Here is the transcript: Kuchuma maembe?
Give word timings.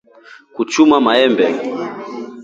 Kuchuma 0.55 0.95
maembe? 1.05 1.47